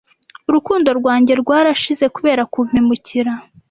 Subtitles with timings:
[0.49, 3.31] Urukundo rwanjye rwarashize kubera kumpemukira